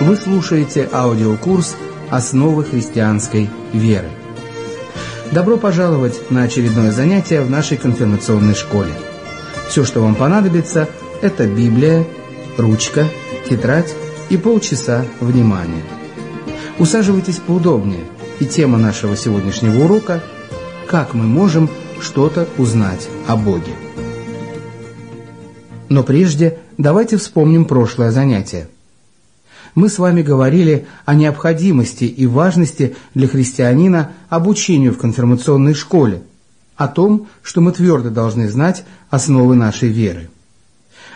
[0.00, 1.76] Вы слушаете аудиокурс
[2.10, 4.08] «Основы христианской веры».
[5.32, 8.92] Добро пожаловать на очередное занятие в нашей конфирмационной школе.
[9.68, 10.88] Все, что вам понадобится,
[11.22, 12.06] это Библия,
[12.58, 13.08] ручка,
[13.48, 13.94] тетрадь
[14.28, 15.82] и полчаса внимания.
[16.78, 18.04] Усаживайтесь поудобнее,
[18.38, 20.22] и тема нашего сегодняшнего урока–
[20.86, 21.68] «Как мы можем
[22.00, 23.72] что-то узнать о Боге».
[25.88, 28.68] Но прежде давайте вспомним прошлое занятие.
[29.76, 36.22] Мы с вами говорили о необходимости и важности для христианина обучению в конфирмационной школе,
[36.76, 40.30] о том, что мы твердо должны знать основы нашей веры.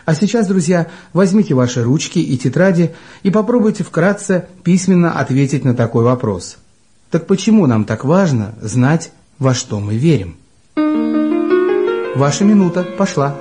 [0.05, 6.05] А сейчас, друзья, возьмите ваши ручки и тетради и попробуйте вкратце письменно ответить на такой
[6.05, 6.59] вопрос.
[7.11, 10.37] Так почему нам так важно знать, во что мы верим?
[12.15, 13.37] Ваша минута пошла.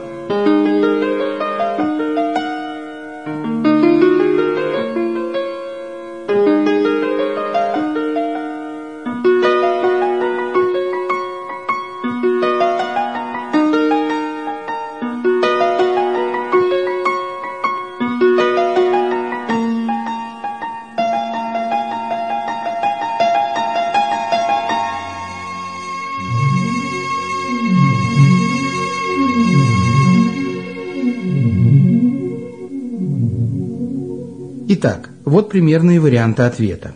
[34.81, 36.93] Итак, вот примерные варианты ответа.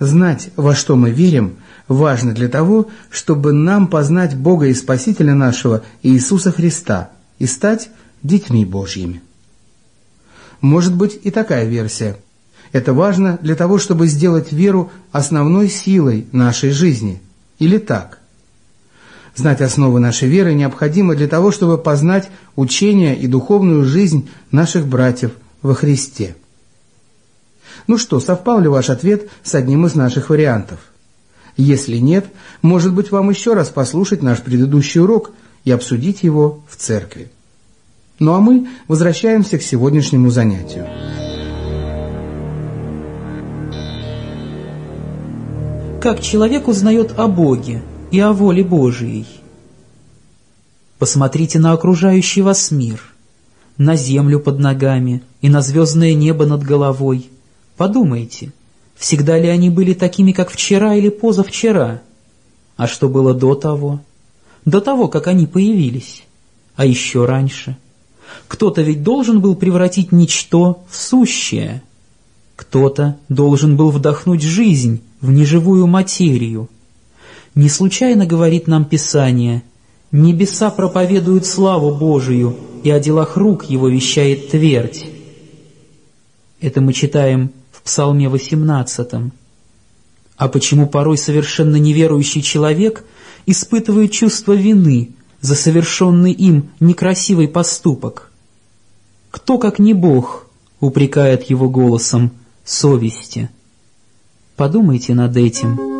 [0.00, 5.84] Знать, во что мы верим, важно для того, чтобы нам познать Бога и Спасителя нашего
[6.02, 7.88] Иисуса Христа и стать
[8.24, 9.22] детьми Божьими.
[10.60, 12.16] Может быть и такая версия.
[12.72, 17.22] Это важно для того, чтобы сделать веру основной силой нашей жизни.
[17.60, 18.18] Или так.
[19.36, 25.30] Знать основы нашей веры необходимо для того, чтобы познать учение и духовную жизнь наших братьев
[25.62, 26.34] во Христе.
[27.86, 30.80] Ну что, совпал ли ваш ответ с одним из наших вариантов?
[31.56, 32.26] Если нет,
[32.62, 35.30] может быть вам еще раз послушать наш предыдущий урок
[35.64, 37.30] и обсудить его в церкви.
[38.18, 40.86] Ну а мы возвращаемся к сегодняшнему занятию.
[46.00, 49.26] Как человек узнает о Боге и о воле Божией?
[50.98, 53.00] Посмотрите на окружающий вас мир,
[53.76, 57.30] на землю под ногами и на звездное небо над головой–
[57.76, 58.52] Подумайте,
[58.96, 62.02] всегда ли они были такими, как вчера или позавчера?
[62.76, 64.00] А что было до того?
[64.64, 66.24] До того, как они появились?
[66.74, 67.76] А еще раньше?
[68.48, 71.82] Кто-то ведь должен был превратить ничто в сущее.
[72.56, 76.68] Кто-то должен был вдохнуть жизнь в неживую материю.
[77.54, 79.62] Не случайно говорит нам Писание
[80.12, 85.06] «Небеса проповедуют славу Божию, и о делах рук его вещает твердь».
[86.60, 87.50] Это мы читаем
[87.86, 89.32] Псалме 18.
[90.36, 93.04] А почему порой совершенно неверующий человек
[93.46, 95.10] испытывает чувство вины
[95.40, 98.32] за совершенный им некрасивый поступок?
[99.30, 100.48] Кто, как не Бог,
[100.80, 102.32] упрекает его голосом
[102.64, 103.50] совести?
[104.56, 105.95] Подумайте над этим.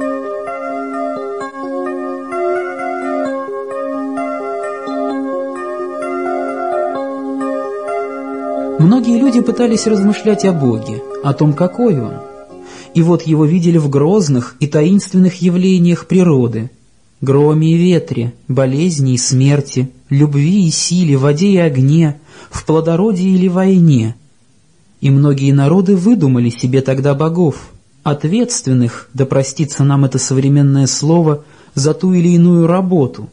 [9.26, 12.14] Люди пытались размышлять о Боге, о том, какой Он.
[12.94, 16.70] И вот его видели в грозных и таинственных явлениях природы,
[17.20, 22.20] громе и ветре, болезни и смерти, любви и силе, воде и огне,
[22.50, 24.14] в плодородии или войне.
[25.00, 27.70] И многие народы выдумали себе тогда богов,
[28.04, 31.42] ответственных, да простится нам это современное слово,
[31.74, 33.28] за ту или иную работу.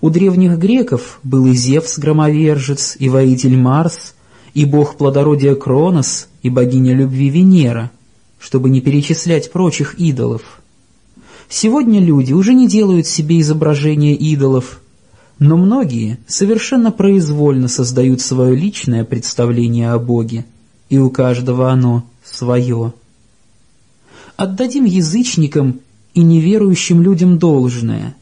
[0.00, 4.14] У древних греков был и Зевс-громовержец, и воитель Марс–
[4.54, 7.90] и бог плодородия Кронос, и богиня любви Венера,
[8.38, 10.60] чтобы не перечислять прочих идолов.
[11.48, 14.80] Сегодня люди уже не делают себе изображения идолов,
[15.38, 20.44] но многие совершенно произвольно создают свое личное представление о Боге,
[20.88, 22.92] и у каждого оно свое.
[24.36, 25.80] Отдадим язычникам
[26.14, 28.14] и неверующим людям должное,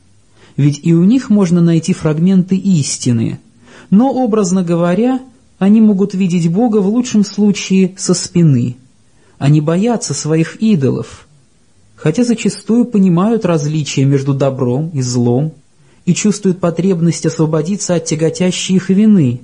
[0.57, 3.41] ведь и у них можно найти фрагменты истины,
[3.91, 5.21] но, образно говоря,
[5.59, 8.77] они могут видеть Бога в лучшем случае со спины.
[9.39, 11.27] Они боятся своих идолов,
[11.97, 15.53] хотя зачастую понимают различия между добром и злом
[16.05, 19.41] и чувствуют потребность освободиться от тяготящей их вины.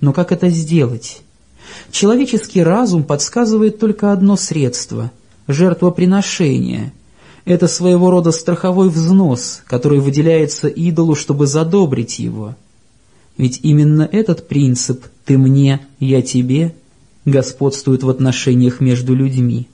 [0.00, 1.22] Но как это сделать?
[1.90, 5.10] Человеческий разум подсказывает только одно средство–
[5.48, 6.92] жертвоприношение.
[7.44, 12.54] Это своего рода страховой взнос, который выделяется идолу, чтобы задобрить его–
[13.38, 16.74] ведь именно этот принцип «ты мне, я тебе»
[17.26, 19.68] господствует в отношениях между людьми.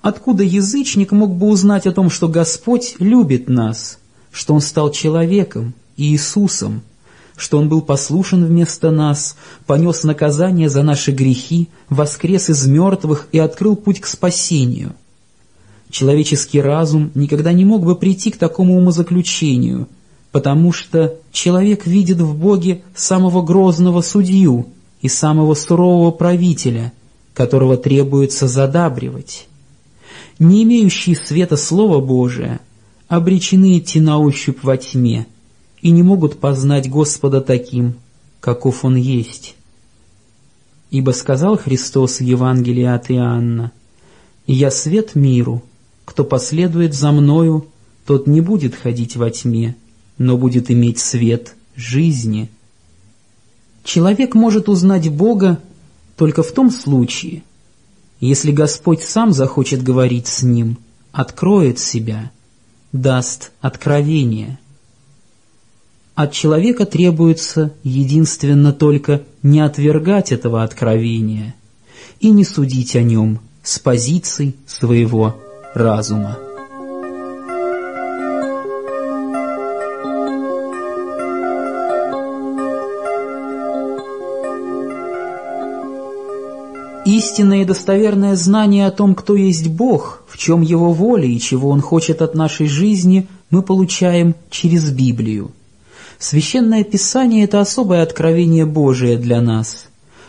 [0.00, 3.98] Откуда язычник мог бы узнать о том, что Господь любит нас,
[4.32, 6.82] что Он стал человеком, Иисусом,
[7.36, 9.36] что Он был послушен вместо нас,
[9.66, 14.94] понес наказание за наши грехи, воскрес из мертвых и открыл путь к спасению.
[15.90, 19.88] Человеческий разум никогда не мог бы прийти к такому умозаключению,
[20.32, 24.66] потому что человек видит в Боге самого грозного судью
[25.00, 26.92] и самого сурового правителя,
[27.34, 29.46] которого требуется задабривать.
[30.38, 32.60] Не имеющие света Слова Божия
[33.08, 35.26] обречены идти на ощупь во тьме–
[35.82, 37.96] и не могут познать Господа таким,
[38.40, 39.56] каков Он есть.
[40.90, 43.72] Ибо сказал Христос в Евангелии от Иоанна,
[44.46, 45.62] «Я свет миру,
[46.04, 47.66] кто последует за Мною,
[48.06, 49.76] тот не будет ходить во тьме,
[50.18, 52.50] но будет иметь свет жизни».
[53.84, 55.58] Человек может узнать Бога
[56.16, 57.42] только в том случае,
[58.20, 60.78] если Господь сам захочет говорить с ним,
[61.10, 62.30] откроет себя,
[62.92, 64.58] даст откровение.
[66.14, 71.54] От человека требуется единственно только не отвергать этого откровения
[72.20, 75.36] и не судить о нем с позиций своего
[75.74, 76.38] разума.
[87.22, 91.70] Истинное и достоверное знание о том, кто есть Бог, в чем Его воля и чего
[91.70, 95.52] Он хочет от нашей жизни, мы получаем через Библию–
[96.22, 99.86] Священное Писание– это особое откровение Божие для нас.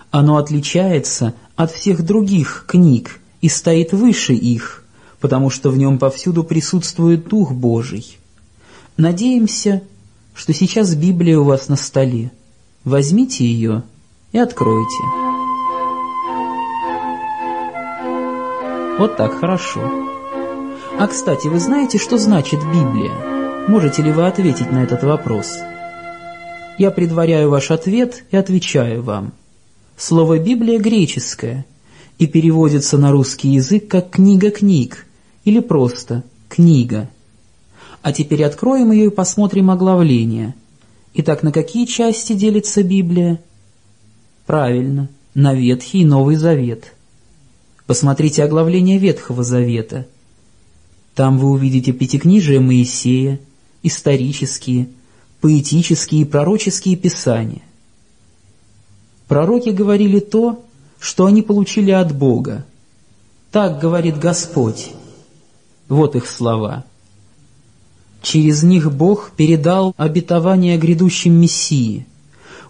[0.10, 4.84] Оно отличается от всех других книг и стоит выше их,
[5.19, 8.18] потому что в нем повсюду присутствует Дух Божий.
[8.98, 9.84] Надеемся,
[10.34, 12.31] что сейчас Библия у вас на столе.
[12.84, 13.84] Возьмите ее
[14.31, 15.23] и откройте.
[19.00, 19.81] Вот так хорошо.
[21.00, 23.68] А, кстати, вы знаете, что значит Библия?
[23.68, 25.57] Можете ли вы ответить на этот вопрос?
[26.78, 29.34] Я предваряю ваш ответ и отвечаю вам.
[29.98, 31.66] Слово «Библия» греческое
[32.19, 35.07] и переводится на русский язык как «книга книг»
[35.44, 37.10] или просто «книга».
[38.04, 40.54] А теперь откроем ее и посмотрим оглавление.
[41.16, 43.42] Итак, на какие части делится Библия?
[44.45, 46.94] Правильно, на Ветхий и Новый Завет.
[47.85, 50.07] Посмотрите оглавление Ветхого Завета.
[51.15, 53.39] Там вы увидите пятикнижие Моисея,
[53.83, 54.88] исторические,
[55.41, 57.62] поэтические и пророческие писания.
[59.27, 60.63] Пророки говорили то,
[61.00, 62.65] что они получили от Бога.
[63.51, 64.91] Так говорит Господь.
[65.89, 66.85] Вот их слова.
[68.21, 72.07] Через них Бог передал обетование грядущем Мессии.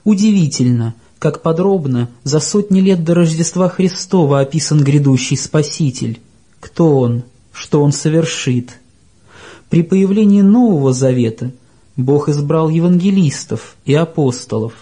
[0.04, 6.20] Удивительно, как подробно за сотни лет до Рождества Христова описан грядущий Спаситель.
[6.60, 7.24] Кто Он,
[7.54, 8.80] что Он совершит.
[9.70, 11.54] При появлении Нового Завета–
[11.96, 14.74] Бог избрал евангелистов и апостолов,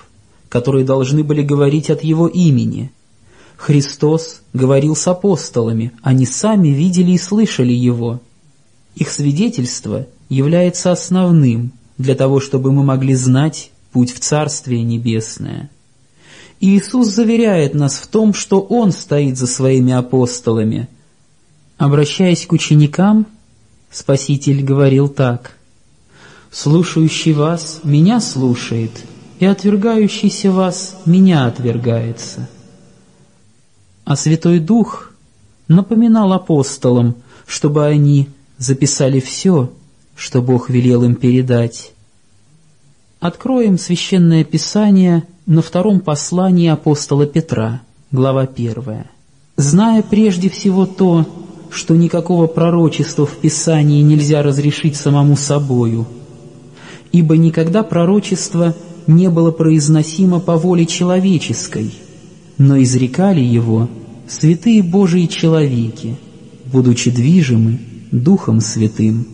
[0.49, 2.91] которые должны были говорить от Его имени.
[3.57, 8.19] Христос говорил с апостолами, они сами видели и слышали Его.
[8.95, 15.69] Их свидетельство является основным для того, чтобы мы могли знать путь в Царствие Небесное.
[16.61, 20.87] Иисус заверяет нас в том, что Он стоит за своими апостолами.
[21.77, 23.25] Обращаясь к ученикам,
[23.89, 25.57] Спаситель говорил так–
[26.51, 28.91] Слушающий вас меня слушает,
[29.39, 32.49] и отвергающийся вас меня отвергается.
[34.03, 35.13] А Святой Дух
[35.69, 37.15] напоминал апостолам,
[37.47, 39.71] чтобы они записали все,
[40.13, 41.93] что Бог велел им передать.
[43.21, 47.81] Откроем Священное Писание на втором послании апостола Петра,
[48.11, 49.09] глава первая.
[49.57, 51.25] «Зная прежде всего то,
[51.69, 56.05] что никакого пророчества в Писании нельзя разрешить самому собою,
[57.11, 58.75] ибо никогда пророчество
[59.07, 61.91] не было произносимо по воле человеческой,
[62.57, 63.89] но изрекали его
[64.27, 66.17] святые Божии человеки,
[66.65, 67.79] будучи движимы
[68.11, 69.27] Духом Святым.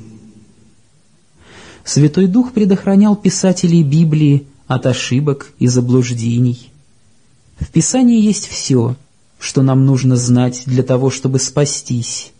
[1.83, 6.71] Святой Дух предохранял писателей Библии от ошибок и заблуждений.
[7.59, 8.95] В Писании есть все,
[9.39, 12.31] что нам нужно знать для того, чтобы спастись.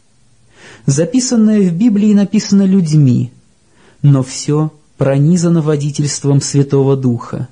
[0.86, 3.31] Записанное в Библии написано людьми,
[4.01, 7.48] но все пронизано водительством Святого Духа.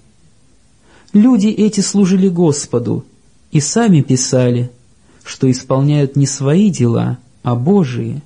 [1.13, 3.05] Люди эти служили Господу
[3.51, 4.71] и сами писали,
[5.23, 8.21] что исполняют не свои дела, а Божии.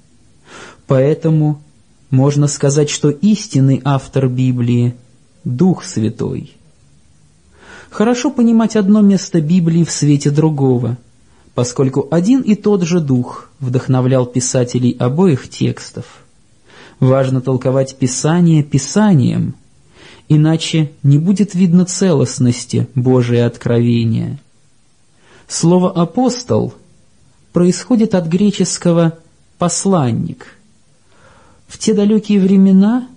[0.87, 1.61] Поэтому
[2.09, 4.95] можно сказать, что истинный автор Библии–
[5.43, 6.55] Дух Святой.
[7.89, 10.97] Хорошо понимать одно место Библии в свете другого,
[11.55, 16.05] поскольку один и тот же Дух вдохновлял писателей обоих текстов.
[16.99, 19.55] Важно толковать Писание Писанием,
[20.27, 24.39] иначе не будет видно целостности Божия откровения.
[25.47, 26.73] Слово «апостол»
[27.53, 29.17] происходит от греческого
[29.57, 30.55] «посланник».
[31.67, 33.07] В те далекие времена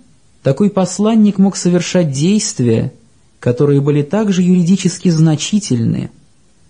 [0.43, 2.93] такой посланник мог совершать действия,
[3.41, 6.11] которые были также юридически значительны,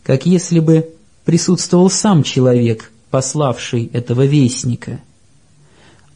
[0.02, 0.88] как если бы
[1.24, 5.00] присутствовал сам человек, пославший этого вестника.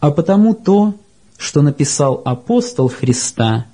[0.00, 0.94] А потому то,
[1.36, 3.66] что написал апостол Христа,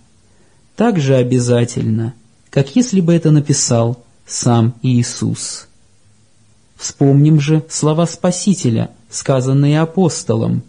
[0.77, 2.15] так же обязательно,
[2.51, 5.69] как если бы это написал сам Иисус.
[6.77, 10.63] Вспомним же слова Спасителя, сказанные апостолом.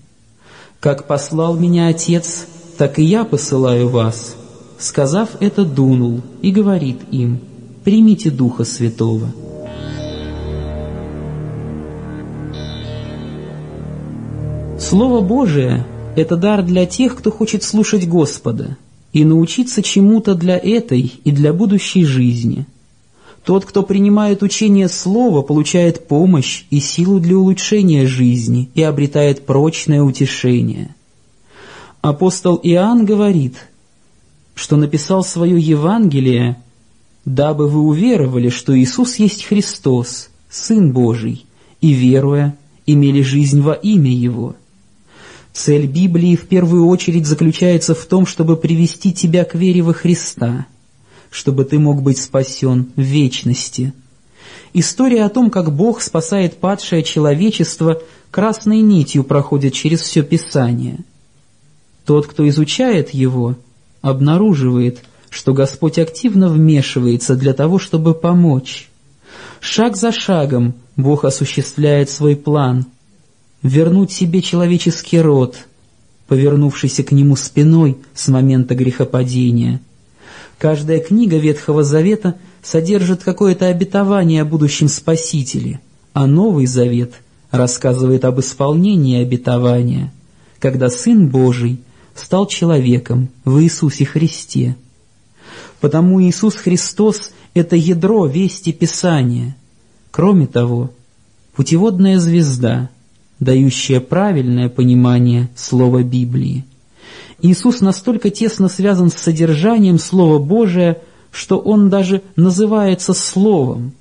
[0.80, 2.46] «Как послал меня Отец,
[2.78, 4.36] так и я посылаю вас».
[4.78, 7.40] Сказав это, дунул и говорит им,
[7.84, 9.32] «Примите Духа Святого».
[14.80, 15.86] Слово Божие–
[16.18, 18.78] это дар для тех, кто хочет слушать Господа
[19.14, 22.66] и научиться чему-то для этой и для будущей жизни–
[23.46, 30.02] тот, кто принимает учение Слова, получает помощь и силу для улучшения жизни и обретает прочное
[30.02, 30.96] утешение.
[32.04, 33.56] Апостол Иоанн говорит,
[34.54, 36.62] что написал свое Евангелие,
[37.26, 41.48] дабы вы уверовали, что Иисус есть Христос, Сын Божий,
[41.82, 42.56] и, веруя,
[42.86, 44.56] имели жизнь во имя Его.
[45.54, 50.68] Цель Библии в первую очередь заключается в том, чтобы привести тебя к вере во Христа–
[51.34, 53.92] чтобы ты мог быть спасен в вечности.
[54.74, 61.00] История о том, как Бог спасает падшее человечество, красной нитью проходит через все Писание.
[62.06, 63.56] Тот, кто изучает его,
[64.02, 68.90] обнаруживает, что Господь активно вмешивается для того, чтобы помочь.
[69.60, 72.86] Шаг за шагом Бог осуществляет свой план–
[73.64, 75.58] вернуть себе человеческий род,
[76.28, 79.82] повернувшийся к нему спиной с момента грехопадения–
[80.64, 85.82] Каждая книга Ветхого Завета содержит какое-то обетование о будущем Спасителе,
[86.14, 87.16] а Новый Завет
[87.52, 90.14] рассказывает об исполнении обетования,
[90.60, 91.82] когда Сын Божий
[92.16, 94.76] стал человеком в Иисусе Христе.
[95.80, 99.56] Потому Иисус Христос– это ядро вести Писания.
[100.12, 100.92] Кроме того,
[101.56, 102.90] путеводная звезда,
[103.40, 106.66] дающая правильное понимание слова Библии–
[107.44, 113.92] Иисус настолько тесно связан с содержанием Слова Божия, что Он даже называется Словом.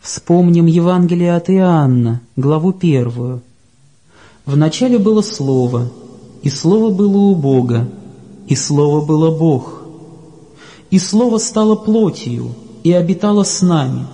[0.00, 3.42] Вспомним Евангелие от Иоанна, главу первую.
[4.46, 5.90] «Вначале было Слово,
[6.42, 7.88] и Слово было у Бога,
[8.48, 9.82] и Слово было Бог.
[10.90, 12.50] И Слово стало плотью,
[12.82, 14.06] и обитало с нами,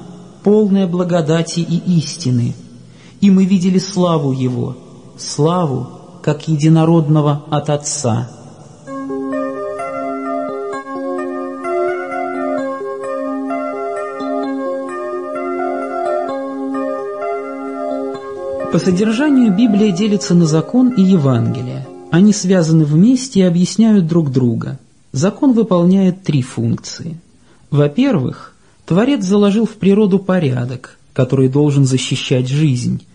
[0.45, 2.55] полное благодати и истины,
[3.21, 4.77] и мы видели славу Его,
[5.17, 5.89] славу,
[6.23, 8.31] как единородного от Отца.
[18.71, 21.87] По содержанию Библия делится на закон и Евангелие.
[22.11, 24.79] Они связаны вместе и объясняют друг друга.
[25.13, 27.19] Закон выполняет три функции.
[27.71, 28.55] Во-первых,
[28.87, 33.07] Творец заложил в природу порядок, который должен защищать жизнь.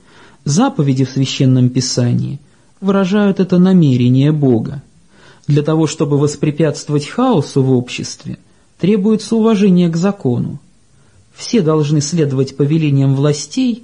[0.45, 2.39] Заповеди в Священном Писании–
[2.83, 4.83] выражают это намерение Бога.
[5.47, 8.37] Для того, чтобы воспрепятствовать хаосу в обществе,
[8.77, 10.59] требуется уважение к закону.
[11.33, 13.83] Все должны следовать повелениям властей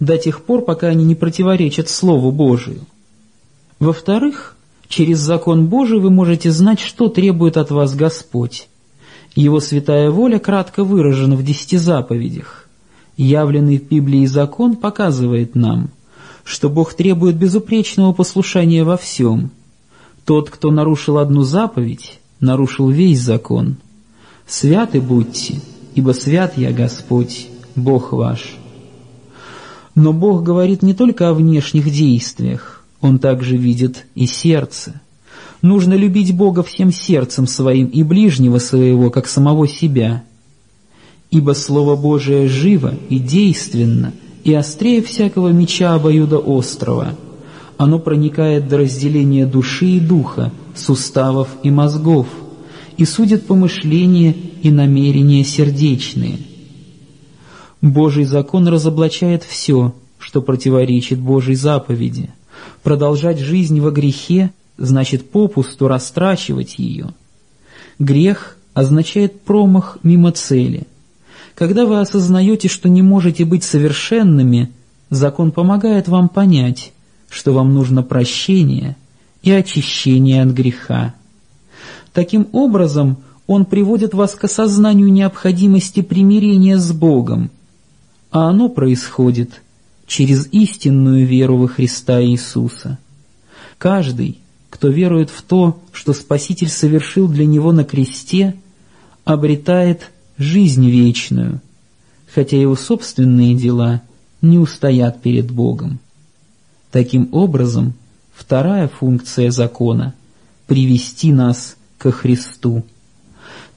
[0.00, 2.80] до тех пор, пока они не противоречат Слову Божию.
[3.80, 4.56] Во-вторых,
[4.86, 8.68] через закон Божий вы можете знать, что требует от вас Господь.
[9.34, 12.68] Его святая воля кратко выражена в десяти заповедях.
[13.16, 15.90] Явленный в Библии закон показывает нам–
[16.50, 19.52] что Бог требует безупречного послушания во всем.
[20.24, 23.76] Тот, кто нарушил одну заповедь, нарушил весь закон.
[24.46, 25.60] Святы будьте,
[25.94, 28.56] ибо свят я Господь, Бог ваш.
[29.94, 35.00] Но Бог говорит не только о внешних действиях, Он также видит и сердце.
[35.62, 40.24] Нужно любить Бога всем сердцем своим и ближнего своего, как самого себя.
[41.30, 44.12] Ибо Слово Божие живо и действенно–
[44.44, 47.14] и острее всякого меча обоюда острова.
[47.76, 52.26] Оно проникает до разделения души и духа, суставов и мозгов,
[52.96, 56.38] и судит помышления и намерения сердечные.
[57.80, 62.30] Божий закон разоблачает все, что противоречит Божьей заповеди.
[62.82, 67.14] Продолжать жизнь во грехе значит попусту растрачивать ее.
[67.98, 70.86] Грех означает промах мимо цели.
[71.54, 74.72] Когда вы осознаете, что не можете быть совершенными,
[75.10, 76.92] закон помогает вам понять,
[77.28, 78.96] что вам нужно прощение
[79.42, 81.14] и очищение от греха.
[82.12, 87.50] Таким образом, он приводит вас к осознанию необходимости примирения с Богом,
[88.30, 89.62] а оно происходит
[90.10, 92.98] через истинную веру во Христа Иисуса.
[93.78, 94.38] Каждый,
[94.68, 98.56] кто верует в то, что Спаситель совершил для него на кресте,
[99.24, 101.60] обретает жизнь вечную,
[102.34, 104.02] хотя его собственные дела
[104.42, 106.00] не устоят перед Богом.
[106.90, 107.94] Таким образом,
[108.34, 110.14] вторая функция закона–
[110.66, 112.82] привести нас ко Христу.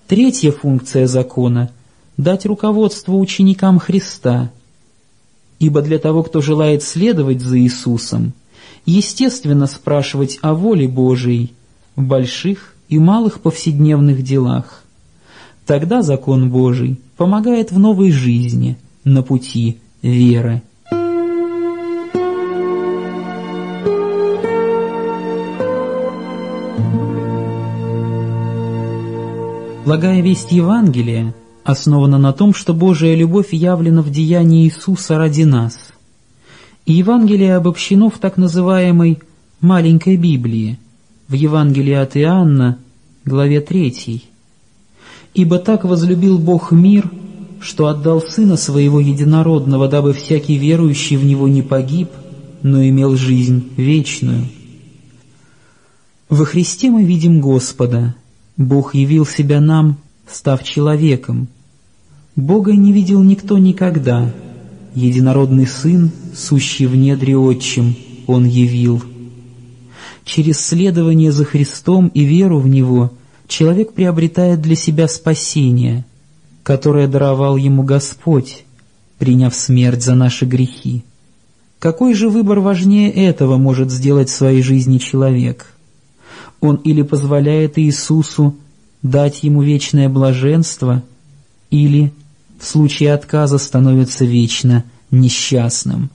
[0.08, 1.70] Третья функция закона–
[2.18, 4.50] дать руководство ученикам Христа,
[5.64, 8.34] ибо для того, кто желает следовать за Иисусом,
[8.86, 11.54] естественно спрашивать о воле Божией
[11.96, 14.84] в больших и малых повседневных делах.
[15.66, 20.62] Тогда закон Божий помогает в новой жизни, на пути веры.
[29.86, 35.78] Благая весть Евангелия основана на том, что Божия любовь явлена в деянии Иисуса ради нас.
[36.86, 39.20] И Евангелие обобщено в так называемой
[39.62, 40.80] «маленькой Библии»,
[41.28, 42.78] в Евангелии от Иоанна,
[43.26, 44.24] главе 3.
[45.34, 47.10] «Ибо так возлюбил Бог мир,
[47.62, 52.10] что отдал Сына Своего Единородного, дабы всякий верующий в Него не погиб,
[52.62, 54.46] но имел жизнь вечную».
[56.30, 58.16] Во Христе мы видим Господа–
[58.58, 61.48] Бог явил себя нам, став человеком.
[62.36, 64.32] Бога не видел никто никогда.
[64.96, 67.96] Единородный Сын, сущий в недре Отчим,
[68.28, 69.04] Он явил.
[70.26, 73.12] Через следование за Христом и веру в Него
[73.48, 76.06] человек приобретает для себя спасение,
[76.64, 78.66] которое даровал ему Господь,
[79.20, 81.04] приняв смерть за наши грехи.
[81.80, 85.68] Какой же выбор важнее этого может сделать в своей жизни человек?
[86.62, 88.56] Он или позволяет Иисусу
[89.04, 91.04] дать ему вечное блаженство,
[91.70, 92.14] или,
[92.60, 96.10] в случае отказа, становится вечно несчастным.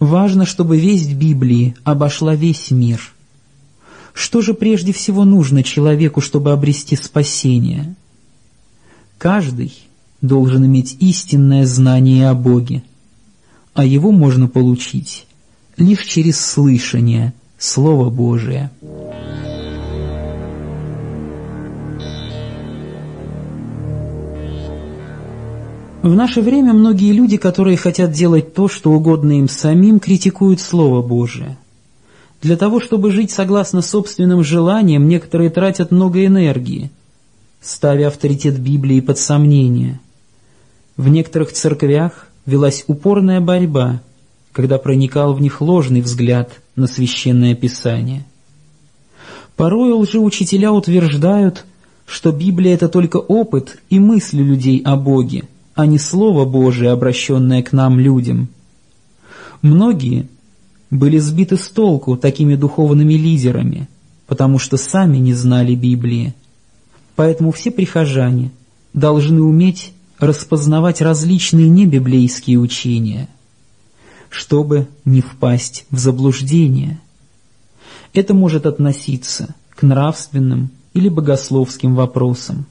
[0.00, 3.12] Важно, чтобы весть Библии обошла весь мир.
[4.14, 7.94] Что же прежде всего нужно человеку, чтобы обрести спасение?
[9.18, 9.72] Каждый
[10.20, 12.82] должен иметь истинное знание о Боге,
[13.74, 15.26] а его можно получить
[15.76, 18.70] лишь через слышание Слова Божия.
[26.02, 31.00] В наше время многие люди, которые хотят делать то, что угодно им самим, критикуют Слово
[31.00, 31.56] Божие.
[32.42, 36.90] Для того, чтобы жить согласно собственным желаниям, некоторые тратят много энергии,
[37.60, 40.00] ставя авторитет Библии под сомнение.
[40.96, 44.02] В некоторых церквях велась упорная борьба,
[44.50, 48.24] когда проникал в них ложный взгляд на Священное Писание.
[49.54, 51.64] Порой лжеучителя утверждают,
[52.06, 57.62] что Библия– это только опыт и мысли людей о Боге– а не Слово Божие, обращенное
[57.62, 58.48] к нам, людям.
[59.62, 60.28] Многие
[60.90, 63.88] были сбиты с толку такими духовными лидерами,
[64.26, 66.34] потому что сами не знали Библии.
[67.16, 68.50] Поэтому все прихожане
[68.92, 73.28] должны уметь распознавать различные небиблейские учения,
[74.28, 77.00] чтобы не впасть в заблуждение.
[78.12, 82.66] Это может относиться к нравственным или богословским вопросам.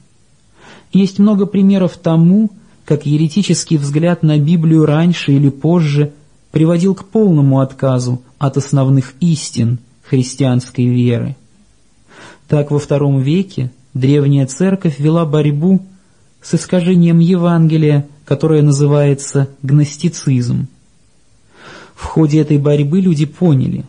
[0.92, 2.50] Есть много примеров тому,
[2.84, 6.12] как еретический взгляд на Библию раньше или позже
[6.50, 11.36] приводил к полному отказу от основных истин христианской веры.
[12.48, 15.80] Так во втором веке древняя церковь вела борьбу
[16.42, 20.66] с искажением Евангелия, которое называется гностицизм.
[21.94, 23.84] В ходе этой борьбы люди поняли,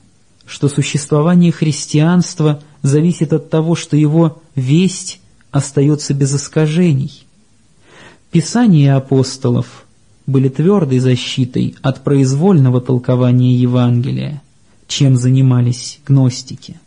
[0.46, 5.20] что существование христианства зависит от того, что его весть
[5.52, 7.23] остается без искажений–
[8.34, 9.86] Писания апостолов
[10.26, 14.42] были твердой защитой от произвольного толкования Евангелия,
[14.88, 16.80] чем занимались гностики.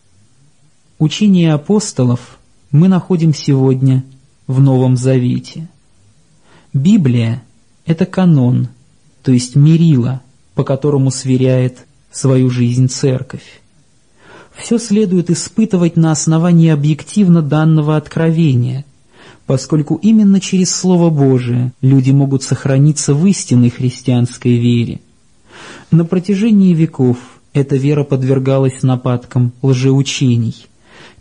[0.99, 2.41] Учение апостолов
[2.73, 4.03] мы находим сегодня
[4.49, 5.69] в Новом Завете.
[6.73, 7.45] Библия–
[7.87, 8.67] это канон,
[9.23, 10.23] то есть мерила,
[10.57, 13.63] по которому сверяет свою жизнь церковь.
[14.57, 18.85] Все следует испытывать на основании объективно данного откровения–
[19.47, 25.01] поскольку именно через Слово Божие люди могут сохраниться в истинной христианской вере.
[25.91, 27.19] На протяжении веков
[27.53, 30.67] эта вера подвергалась нападкам лжеучений,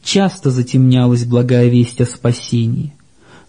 [0.04, 2.94] часто затемнялась благая весть о спасении.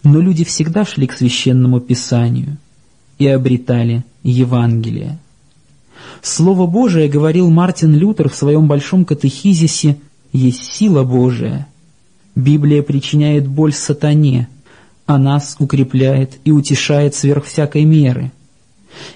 [0.03, 2.57] Но люди всегда шли к священному писанию
[3.17, 5.17] и обретали Евангелие.
[6.21, 9.97] Слово Божие, говорил Мартин Лютер в своем большом катехизисе,
[10.31, 11.67] есть сила Божия.
[12.35, 14.47] Библия причиняет боль сатане,
[15.07, 18.31] а нас укрепляет и утешает сверх всякой меры.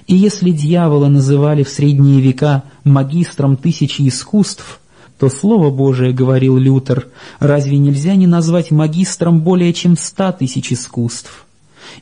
[0.08, 4.80] И если дьявола называли в средние века магистром тысячи искусств,
[5.20, 7.08] то Слово Божие, говорил Лютер,
[7.40, 11.46] разве нельзя не назвать магистром более чем ста тысяч искусств?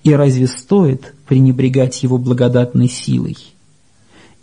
[0.04, 3.38] И разве стоит пренебрегать его благодатной силой?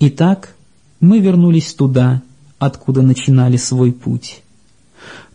[0.01, 0.55] Итак,
[1.01, 2.23] мы вернулись туда,
[2.59, 4.43] откуда начинали свой путь.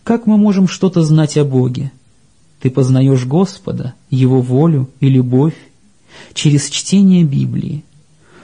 [0.04, 1.92] Как мы можем что-то знать о Боге?
[2.62, 5.56] Ты познаешь Господа, Его волю и любовь
[6.32, 7.84] через чтение Библии.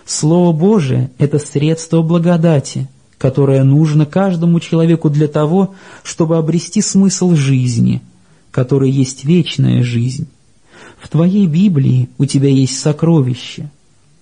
[0.04, 8.00] Слово Божие– это средство благодати– которое нужно каждому человеку для того, чтобы обрести смысл жизни,
[8.52, 10.28] который есть вечная жизнь.
[11.00, 13.70] В твоей Библии у тебя есть сокровище.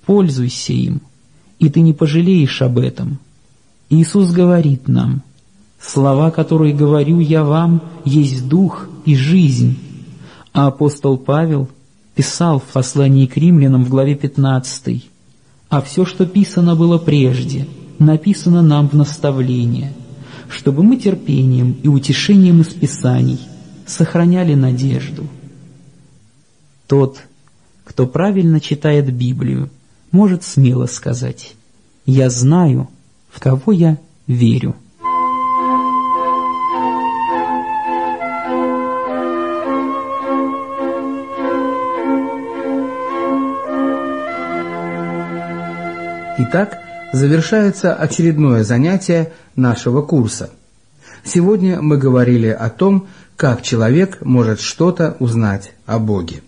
[0.07, 1.03] Пользуйся им,
[1.59, 3.19] и ты не пожалеешь об этом.
[3.91, 5.23] Иисус говорит нам,
[5.79, 9.79] «Слова, которые говорю я вам, есть дух и жизнь».
[10.57, 11.69] А апостол Павел
[12.17, 15.09] писал в послании к римлянам в главе 15,
[15.69, 19.93] «А все, что писано было прежде– написано нам в наставление,
[20.49, 23.41] чтобы мы терпением и утешением из Писаний
[23.87, 25.27] сохраняли надежду.
[26.87, 27.23] Тот,
[27.85, 29.71] кто правильно читает Библию,
[30.11, 31.55] может смело сказать
[32.05, 32.89] «Я знаю,
[33.31, 34.77] в кого я верю».
[46.39, 46.79] Итак,
[47.15, 50.51] завершается очередное занятие нашего курса.
[51.25, 56.43] Сегодня мы говорили о том, как человек может что-то узнать о Боге.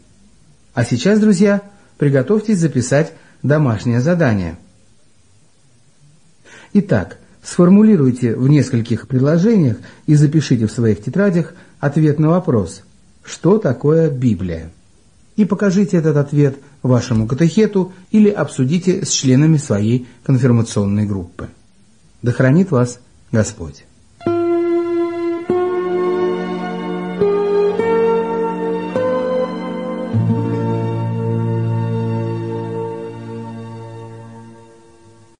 [0.75, 1.63] А сейчас, друзья,
[1.97, 4.59] приготовьтесь записать домашнее задание.
[6.75, 12.83] Итак, сформулируйте в нескольких предложениях и запишите в своих тетрадях ответ на вопрос
[13.25, 14.71] «Что такое Библия?»
[15.39, 21.49] И покажите этот ответ вашему катехету или обсудите с членами своей конфирмационной группы.
[22.23, 22.99] Да хранит вас
[23.31, 23.85] Господь!